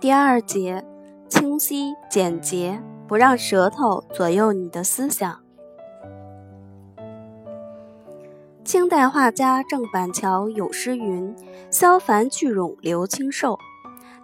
[0.00, 0.84] 第二节，
[1.28, 5.40] 清晰简洁，不让舌头左右你的思想。
[8.64, 11.34] 清代画家郑板桥有诗云
[11.70, 13.58] ：“萧凡去冗留清瘦。”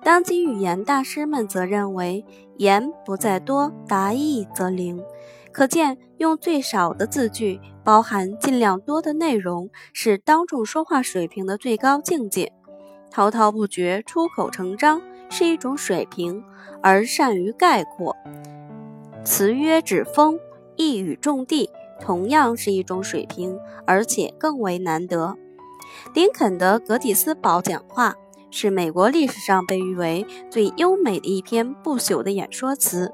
[0.02, 2.24] 当今语言大师们则认为
[2.56, 5.02] 言不在多，达意则灵。
[5.52, 12.52] 可见，用最少的字句，包含尽量多的内容，是当众说话水平的最高境界。
[13.10, 16.42] 滔滔不绝、出口成章是一种水平，
[16.82, 18.16] 而善于概括、
[19.24, 20.38] 词约指风、
[20.76, 25.36] 一语中的，同样是一种水平，而且更为难得。
[26.14, 28.14] 林肯的格底斯堡讲话。
[28.52, 33.12] 是美国历史上被誉为最优美的一篇不朽的演说词，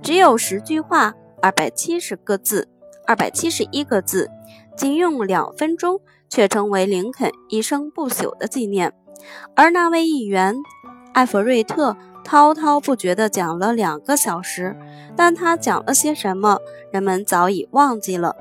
[0.00, 2.68] 只有十句话，二百七十个字，
[3.10, 4.30] 二百七十一个字，
[4.76, 8.92] 仅用两分钟，却成为林肯一生不朽的纪念。
[9.56, 10.54] 而那位议员
[11.12, 14.76] 艾弗瑞特滔滔不绝地讲了两个小时，
[15.16, 16.60] 但他讲了些什么，
[16.92, 18.36] 人们早已忘记了。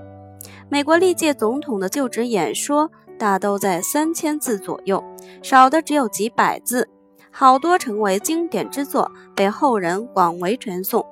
[0.69, 2.91] 美国历届总统的就职演说。
[3.17, 5.03] 大都在三千字左右，
[5.41, 6.87] 少的只有几百字，
[7.31, 11.03] 好多成为经典之作，被后人广为传颂。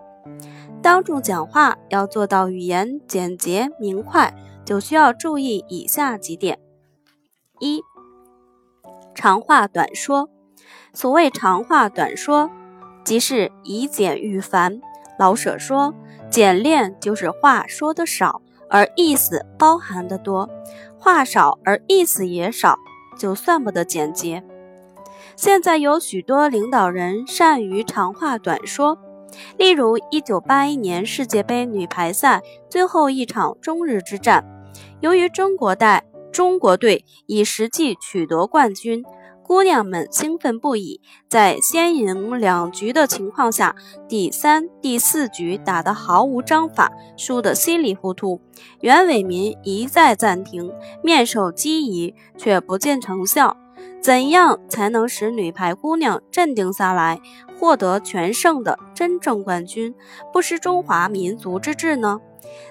[0.81, 4.33] 当众讲话要做到语言简洁明快，
[4.63, 6.59] 就需要注意以下几点：
[7.59, 7.81] 一、
[9.13, 10.29] 长话短说。
[10.93, 12.49] 所谓长话短说，
[13.03, 14.79] 即是以简驭繁。
[15.19, 15.93] 老舍说，
[16.29, 20.49] 简练就是话说的少，而意思包含的多。
[20.97, 22.77] 话少而意思也少，
[23.17, 24.43] 就算不得简洁。
[25.35, 28.97] 现在有许多领导人善于长话短说，
[29.57, 34.45] 例如1981年世界杯女排赛最后一场中日之战，
[34.99, 39.03] 由于中国队中国队以实际取得冠军。
[39.43, 40.99] 姑娘们兴奋不已，
[41.29, 43.77] 在先赢两局的情况下，
[44.09, 48.41] 第三、第四局打得毫无章法，输得稀里糊涂。
[48.81, 53.55] 袁伟民一再暂停，面授机宜，却不见成效。
[54.01, 57.19] 怎样才能使女排姑娘镇定下来，
[57.59, 59.93] 获得全胜的真正冠军，
[60.31, 62.19] 不失中华民族之志呢？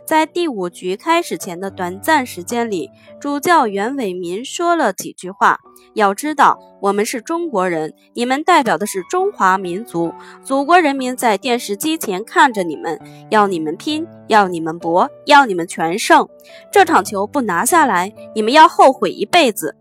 [0.07, 2.91] 在第五局开始前的短暂时间里，
[3.21, 5.59] 主教袁伟民说了几句话。
[5.95, 10.13] 要知道，我们是中国人，你们代表的是中华民族，
[10.43, 12.99] 祖国人民在电视机前看着你们，
[13.31, 16.27] 要你们拼，要你们搏，要你们全胜。
[16.71, 19.77] 这场球不拿下来，你们要后悔一辈子。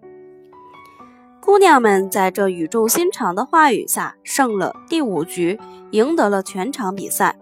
[1.45, 5.59] 姑娘们在这语重心长的话语下，胜了第五局，
[5.91, 7.37] 赢得了全场比赛。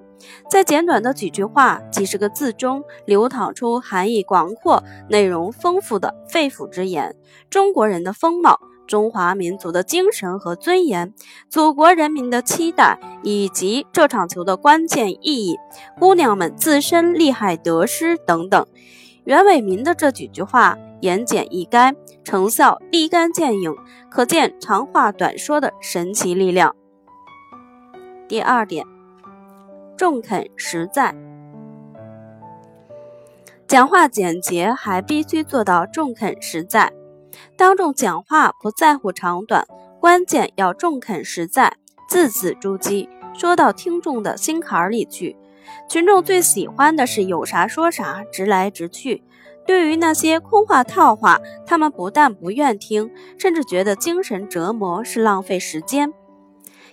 [0.49, 7.15] 在简短的几句话、几十个字中，流淌出含义广阔、内容丰富的肺腑之言。
[7.49, 11.13] 中国人的风貌、中华民族的精神和尊严、
[11.49, 15.57] 祖国人民的期待，以及这场球的关键意义、
[15.97, 18.67] 姑娘们自身利害得失等等。
[19.23, 21.93] 袁伟民的这几句话言简意赅，
[22.23, 23.75] 成效立竿见影，
[24.09, 26.73] 可见长话短说的神奇力量。
[28.25, 28.85] 第二点。
[29.97, 31.13] 中肯实在，
[33.67, 36.93] 讲话简洁，还必须做到中肯实在。
[37.57, 39.67] 当众讲话不在乎长短，
[39.99, 41.73] 关键要中肯实在，
[42.07, 45.35] 字字珠玑，说到听众的心坎里去。
[45.89, 49.21] 群众最喜欢的是有啥说啥，直来直去。
[49.65, 56.13] 对于那些空话套话，他们不但不愿听，甚至觉得精神折磨，是浪费时间。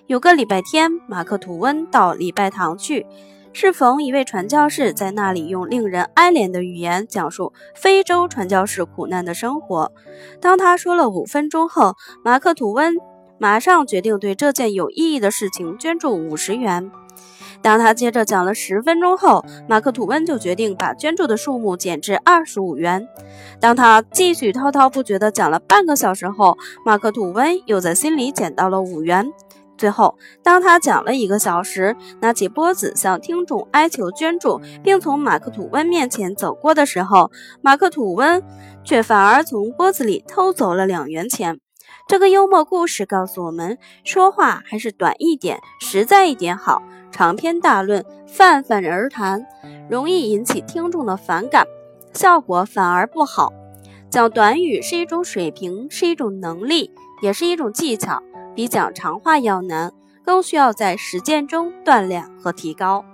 [0.06, 3.06] 有个礼拜天，马克·吐温到礼拜堂去，
[3.52, 9.92] 适逢一位传教士在那里用令人哀怜的语言讲述非洲传教士苦难的生活。
[10.40, 11.94] 当他说了五分钟后，
[12.24, 12.94] 马克·吐温
[13.38, 16.90] 马上决定对这件有意义的事情捐助五十元。
[17.62, 23.06] 当他接着讲了十分钟后，马克·吐温就决定把捐助的数目减至二十五元。
[23.60, 29.30] 当他继续滔滔不绝地讲了半个小时后，马克·吐温又在心里减到了五元。
[29.76, 37.30] 最后，当他讲了一个小时，拿起钵子向听众哀求捐助，并从马克吐温面前走过的时候，
[37.62, 38.42] 马克吐温
[38.84, 41.58] 却反而从钵子里偷走了两元钱。
[42.06, 46.82] 这个幽默故事告诉我们，说话还是短一点、实在一点好。
[47.20, 49.46] 长篇大论、泛泛而谈，
[49.90, 51.66] 容易引起听众的反感，
[52.14, 53.52] 效果反而不好。
[54.08, 56.90] 讲短语是一种水平，是一种能力，
[57.20, 58.22] 也是一种技巧。
[58.54, 59.92] 比讲长话要难，
[60.24, 63.04] 更需要在实践中锻炼和提高。